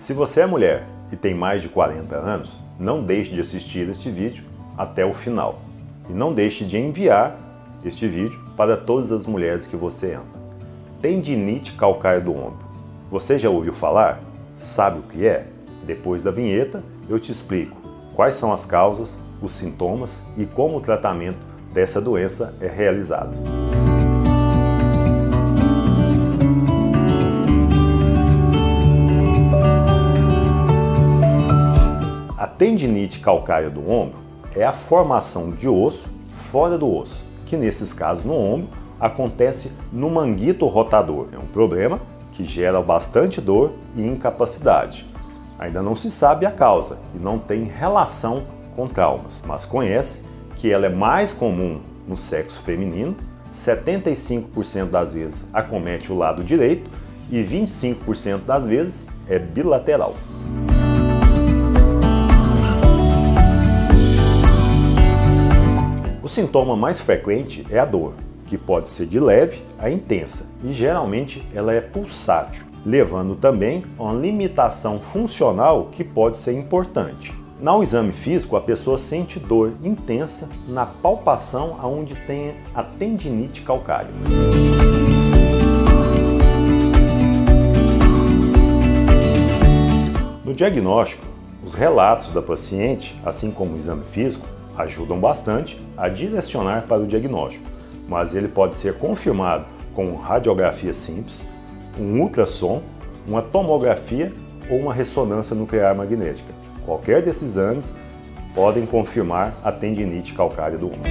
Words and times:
Se 0.00 0.14
você 0.14 0.40
é 0.40 0.46
mulher 0.46 0.86
e 1.12 1.16
tem 1.16 1.34
mais 1.34 1.60
de 1.60 1.68
40 1.68 2.16
anos, 2.16 2.58
não 2.78 3.04
deixe 3.04 3.34
de 3.34 3.40
assistir 3.40 3.86
este 3.86 4.10
vídeo 4.10 4.42
até 4.76 5.04
o 5.04 5.12
final. 5.12 5.60
E 6.08 6.12
não 6.12 6.32
deixe 6.32 6.64
de 6.64 6.78
enviar 6.78 7.36
este 7.84 8.08
vídeo 8.08 8.40
para 8.56 8.78
todas 8.78 9.12
as 9.12 9.26
mulheres 9.26 9.66
que 9.66 9.76
você 9.76 10.14
ama. 10.14 10.40
Tendinite 11.02 11.72
calcário 11.72 12.24
do 12.24 12.32
ombro. 12.34 12.64
Você 13.10 13.38
já 13.38 13.50
ouviu 13.50 13.74
falar? 13.74 14.20
Sabe 14.56 15.00
o 15.00 15.02
que 15.02 15.26
é? 15.26 15.46
Depois 15.84 16.22
da 16.22 16.30
vinheta, 16.30 16.82
eu 17.06 17.20
te 17.20 17.30
explico 17.30 17.76
quais 18.14 18.34
são 18.34 18.54
as 18.54 18.64
causas, 18.64 19.18
os 19.42 19.52
sintomas 19.52 20.22
e 20.34 20.46
como 20.46 20.78
o 20.78 20.80
tratamento 20.80 21.38
dessa 21.74 22.00
doença 22.00 22.54
é 22.58 22.66
realizado. 22.66 23.36
Tendinite 32.60 33.20
calcária 33.20 33.70
do 33.70 33.90
ombro 33.90 34.18
é 34.54 34.62
a 34.62 34.72
formação 34.74 35.50
de 35.50 35.66
osso 35.66 36.10
fora 36.28 36.76
do 36.76 36.94
osso, 36.94 37.24
que 37.46 37.56
nesses 37.56 37.94
casos 37.94 38.22
no 38.22 38.34
ombro 38.34 38.68
acontece 39.00 39.72
no 39.90 40.10
manguito 40.10 40.66
rotador. 40.66 41.28
É 41.32 41.38
um 41.38 41.46
problema 41.46 41.98
que 42.32 42.44
gera 42.44 42.82
bastante 42.82 43.40
dor 43.40 43.72
e 43.96 44.06
incapacidade. 44.06 45.06
Ainda 45.58 45.80
não 45.80 45.96
se 45.96 46.10
sabe 46.10 46.44
a 46.44 46.50
causa 46.50 46.98
e 47.14 47.18
não 47.18 47.38
tem 47.38 47.64
relação 47.64 48.42
com 48.76 48.86
traumas, 48.86 49.42
mas 49.46 49.64
conhece 49.64 50.22
que 50.56 50.70
ela 50.70 50.84
é 50.84 50.90
mais 50.90 51.32
comum 51.32 51.80
no 52.06 52.16
sexo 52.18 52.60
feminino, 52.60 53.16
75% 53.54 54.90
das 54.90 55.14
vezes 55.14 55.46
acomete 55.50 56.12
o 56.12 56.14
lado 56.14 56.44
direito 56.44 56.90
e 57.30 57.42
25% 57.42 58.44
das 58.44 58.66
vezes 58.66 59.06
é 59.30 59.38
bilateral. 59.38 60.14
Sintoma 66.40 66.74
mais 66.74 66.98
frequente 66.98 67.66
é 67.70 67.78
a 67.78 67.84
dor, 67.84 68.14
que 68.46 68.56
pode 68.56 68.88
ser 68.88 69.04
de 69.04 69.20
leve 69.20 69.62
a 69.78 69.90
intensa 69.90 70.46
e 70.64 70.72
geralmente 70.72 71.46
ela 71.54 71.70
é 71.70 71.82
pulsátil, 71.82 72.64
levando 72.84 73.34
também 73.34 73.84
a 73.98 74.04
uma 74.04 74.14
limitação 74.14 74.98
funcional 74.98 75.90
que 75.92 76.02
pode 76.02 76.38
ser 76.38 76.54
importante. 76.54 77.34
No 77.60 77.82
exame 77.82 78.12
físico, 78.12 78.56
a 78.56 78.60
pessoa 78.62 78.98
sente 78.98 79.38
dor 79.38 79.74
intensa 79.84 80.48
na 80.66 80.86
palpação 80.86 81.76
aonde 81.78 82.14
tem 82.14 82.54
a 82.74 82.82
tendinite 82.82 83.60
calcária. 83.60 84.08
No 90.42 90.54
diagnóstico, 90.54 91.26
os 91.62 91.74
relatos 91.74 92.32
da 92.32 92.40
paciente, 92.40 93.14
assim 93.26 93.50
como 93.50 93.74
o 93.74 93.76
exame 93.76 94.04
físico, 94.04 94.48
ajudam 94.82 95.18
bastante 95.18 95.80
a 95.96 96.08
direcionar 96.08 96.86
para 96.86 97.02
o 97.02 97.06
diagnóstico, 97.06 97.64
mas 98.08 98.34
ele 98.34 98.48
pode 98.48 98.74
ser 98.74 98.94
confirmado 98.94 99.66
com 99.94 100.14
radiografia 100.16 100.94
simples, 100.94 101.44
um 101.98 102.20
ultrassom, 102.20 102.82
uma 103.26 103.42
tomografia 103.42 104.32
ou 104.68 104.78
uma 104.78 104.94
ressonância 104.94 105.54
nuclear 105.54 105.94
magnética. 105.94 106.52
Qualquer 106.84 107.22
desses 107.22 107.42
exames 107.42 107.94
podem 108.54 108.86
confirmar 108.86 109.54
a 109.62 109.70
tendinite 109.70 110.32
calcária 110.34 110.78
do 110.78 110.86
ombro. 110.86 111.10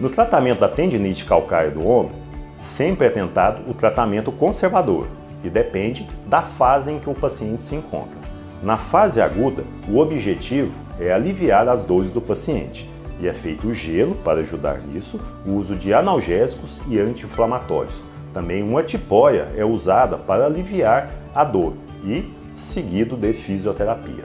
No 0.00 0.10
tratamento 0.10 0.58
da 0.58 0.68
tendinite 0.68 1.24
calcária 1.24 1.70
do 1.70 1.88
ombro, 1.88 2.12
sempre 2.56 3.06
é 3.06 3.10
tentado 3.10 3.70
o 3.70 3.74
tratamento 3.74 4.32
conservador, 4.32 5.06
e 5.42 5.50
depende 5.50 6.08
da 6.26 6.42
fase 6.42 6.90
em 6.90 6.98
que 6.98 7.10
o 7.10 7.14
paciente 7.14 7.62
se 7.62 7.74
encontra. 7.74 8.20
Na 8.62 8.76
fase 8.76 9.20
aguda, 9.20 9.64
o 9.88 9.98
objetivo 9.98 10.80
é 11.00 11.12
aliviar 11.12 11.68
as 11.68 11.84
dores 11.84 12.10
do 12.10 12.20
paciente 12.20 12.88
e 13.20 13.26
é 13.26 13.32
feito 13.32 13.66
o 13.68 13.74
gelo 13.74 14.14
para 14.16 14.40
ajudar 14.40 14.78
nisso, 14.78 15.20
o 15.46 15.52
uso 15.52 15.74
de 15.74 15.92
analgésicos 15.92 16.80
e 16.88 16.98
anti-inflamatórios. 16.98 18.04
Também 18.32 18.62
uma 18.62 18.82
tipóia 18.82 19.48
é 19.56 19.64
usada 19.64 20.16
para 20.16 20.46
aliviar 20.46 21.10
a 21.34 21.44
dor 21.44 21.74
e 22.04 22.24
seguido 22.54 23.16
de 23.16 23.32
fisioterapia. 23.32 24.24